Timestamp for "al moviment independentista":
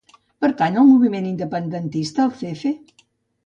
0.83-2.27